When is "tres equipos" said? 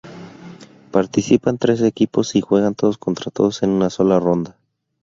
1.59-2.35